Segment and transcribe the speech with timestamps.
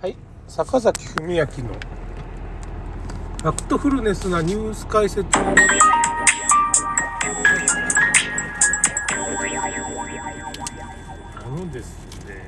[0.00, 0.16] はい、
[0.46, 5.26] 坂崎文明のファクトフルネスなニュース解説。
[5.36, 5.40] あ
[11.48, 11.98] のです
[12.28, 12.44] ね、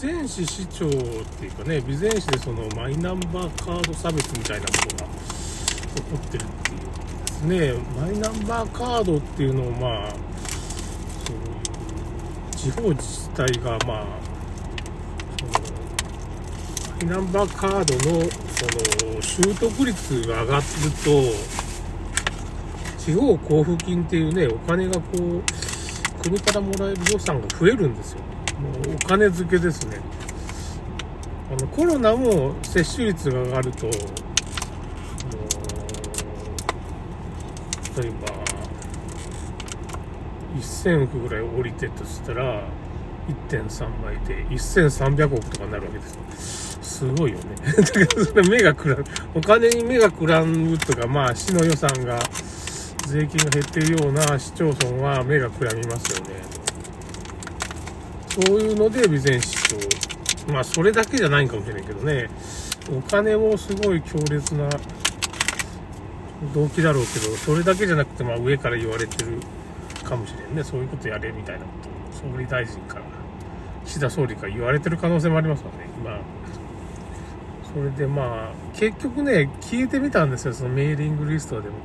[0.00, 6.78] 備前市市長っていうかね、備前市でそのマイナンバーカード差別みたいなことが起こってるっていう
[7.26, 10.10] ですね、マイナンバーカードっていうのをまあ、
[11.26, 14.06] そういう地方自治体がまあ、
[17.02, 18.64] マイナンバーカードのそ
[19.16, 20.62] の習得率が上がる
[21.04, 21.10] と
[22.96, 25.42] 地方交付金っていうねお金がこう
[26.22, 28.20] 国からもらえる予算が増えるんですよ。
[28.60, 29.98] もうお金付けですね。
[31.50, 33.92] あのコロナも接種率が上がると例
[38.08, 38.28] えば
[40.56, 42.62] 1000億ぐらい降りてとしたら
[43.28, 47.44] 1.3倍で1300億とかになるわけですよすごいよね。
[47.66, 52.18] だけどそれ目がくらん、お金に目がくらむとか、まあ市の予算が、
[53.08, 56.34] 税金が減ってるような市町村は目がくらみますよね。
[58.46, 59.56] そういうので備前市
[60.46, 62.28] 長、まあそれだけじゃないんかもしれないけどね、
[62.96, 64.68] お金もすごい強烈な
[66.54, 69.40] 動機だろうけど、それだけじゃなくて、まあ上から言われてる
[70.04, 70.62] かもしれんね。
[70.62, 73.11] そういうことやれみたいなことを総理大臣から、
[73.84, 75.88] 岸田総理から言われてる可能性もありますよね。
[75.98, 76.20] 今
[77.72, 81.76] それでまあ、結局ね、聞いてみたんですよ、そのメーリングリストでも、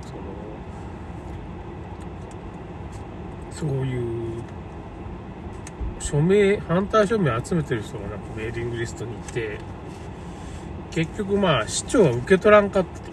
[3.53, 4.43] その、そういう、
[5.99, 9.59] 署名、反対署名集めてる人がなんかメーリングリストにいて、
[10.91, 13.11] 結局まあ、市長は受け取らんかったと。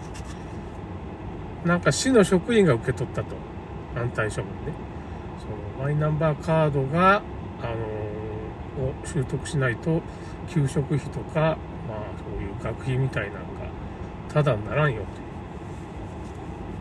[1.65, 3.35] なんか市の職員が受け取ったと。
[3.95, 4.53] 反対署名ね。
[5.39, 7.21] その、マイナンバーカードが、
[7.61, 8.04] あの
[8.81, 10.01] を習得しないと、
[10.49, 13.39] 給食費とか、まあ、そういう学費みたいなんが
[14.33, 15.01] ただにならんよ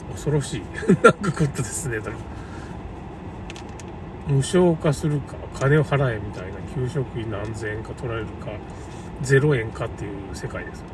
[0.08, 0.62] と恐ろしい。
[1.02, 2.16] なんかことですねだから
[4.28, 8.50] 無償化するか金を払えみたいな給食費何千円か取られるか
[9.22, 10.84] 0円かっていう世界です。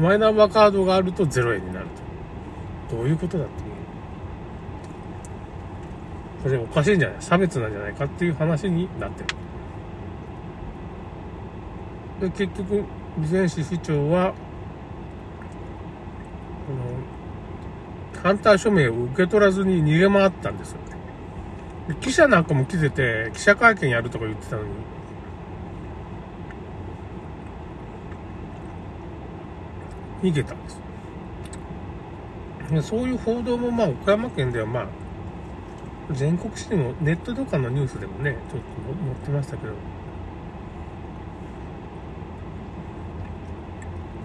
[0.00, 1.86] マイナンバーカードがあると0円になる
[2.90, 2.96] と。
[2.96, 3.52] どういうことだって
[6.42, 7.16] それおかしいんじゃない？
[7.20, 9.34] 差別なんじゃないかっていう話になってる。
[12.22, 12.84] で結局
[13.16, 14.36] 備前市市長は、こ
[18.14, 20.78] の、反対署名を受け取らずに逃げ回ったんですよ。
[20.82, 20.96] ね。
[21.88, 24.68] で記者なんかも来てて、記者会見やるとか言ってたのに、
[30.22, 30.80] 逃げたんです
[32.70, 34.86] でそういう報道もまあ岡山県ではまあ
[36.12, 38.66] 全国紙でもネットとかのニュースでもねちょっと
[39.04, 40.01] 載ってましたけど。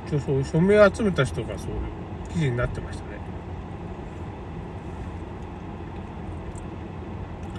[0.08, 1.78] 一応そう署名集めた人がそういう
[2.32, 3.18] 記事になってましたね。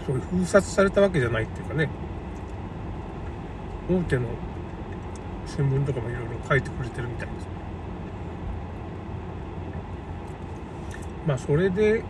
[0.07, 1.91] そういう封殺されたわけじゃないっていうかね、
[3.91, 4.29] 大手の
[5.47, 7.47] 新聞とかもいろいろ書いてくれてるみたいです。
[11.27, 12.05] まあそれで、うん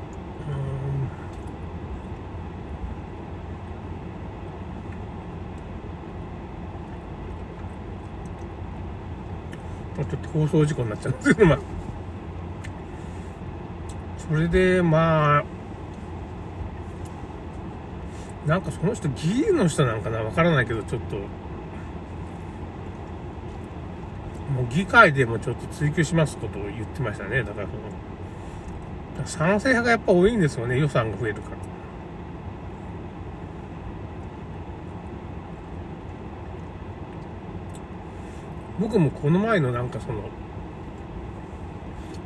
[10.11, 11.59] ちょっと放送事故になっちゃうんですけど、 まあ。
[14.17, 15.45] それで、まあ、
[18.47, 21.23] なんかその人、議員の人なんかなわからないけど、ちょっと、も
[24.63, 27.43] う議会でもちょっと追及しますことを言ってましたね。
[27.43, 27.73] だからそ
[29.21, 30.79] の、賛成派がやっぱ多いんですよね。
[30.79, 31.57] 予算が増えるから。
[38.81, 40.23] 僕もこの前のなんかその、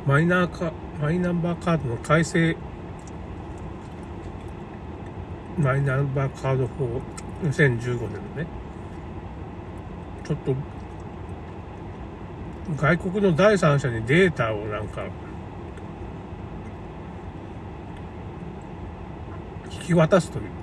[0.05, 0.71] マイナーカ、
[1.01, 2.55] マイナンバーカードの改正、
[5.57, 7.01] マイナンバーカード法
[7.43, 7.97] 2015年の
[8.35, 8.47] ね、
[10.23, 10.55] ちょっと、
[12.77, 15.03] 外国の第三者にデータをなんか、
[19.71, 20.62] 引き渡すという。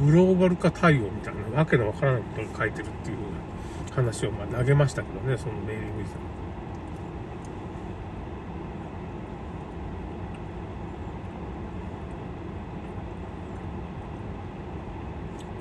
[0.00, 3.16] グローバル化対応みたいなわけのわからないことが書いてるっていう
[3.94, 6.08] 話をまあ投げましたけどね、そのメーリングに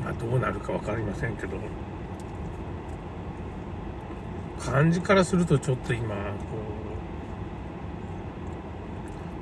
[0.04, 1.58] まあどうなるかわかりませんけど、
[4.60, 6.16] 感じからするとちょっと今、こ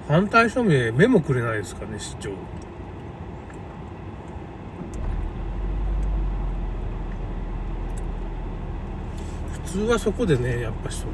[0.08, 2.32] う、反対署名目もくれないですかね、市長。
[9.74, 11.14] 通はそこでねやっぱその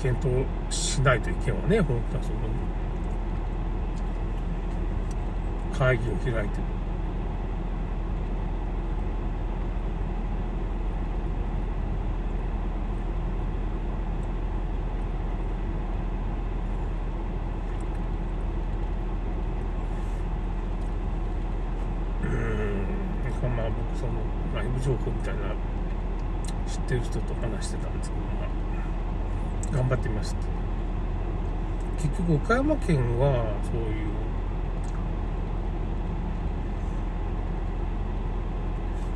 [0.00, 2.38] 検討しないといけんわね本当はその。
[5.80, 6.60] 会議を開いて
[22.22, 24.12] うんまあ僕その
[24.54, 25.40] 内部情報みたいな
[26.66, 34.10] 知ってる人と話してたんですけどまあ頑張ってみますって結局岡山県はそういう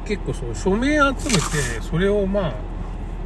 [0.04, 2.54] 結構そう署名集めてそれをまあ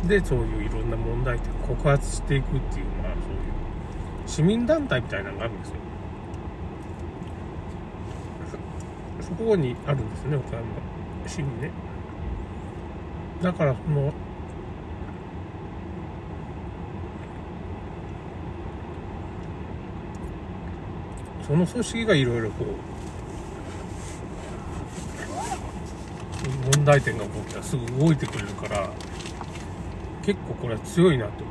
[0.06, 3.48] でそういういろんな問題点を告発していくっていうまあそういう
[4.26, 5.74] 市民団体みたいなのがあるんですよ。
[9.20, 10.64] そこにあるんですね岡山
[11.26, 11.70] 市にね。
[13.42, 14.12] だからその
[21.46, 22.66] その組織がいろいろこう
[26.76, 28.90] 問題点が起こったらすぐ動いてくれるから
[30.22, 31.48] 結構これは強いなと。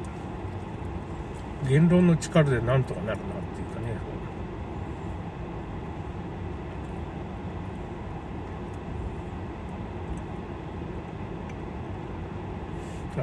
[1.67, 4.16] 言論の力でなんとかなるなっていうかね。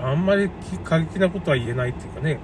[0.03, 0.51] あんまり
[0.85, 2.39] 過激なことは言えないっていうかね。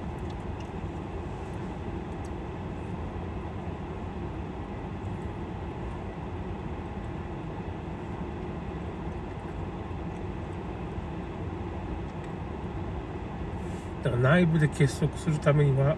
[14.02, 15.96] だから内部で結束するためには、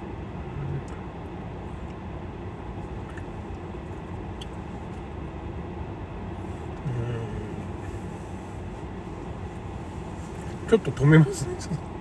[10.72, 11.91] ちょっと止めますね。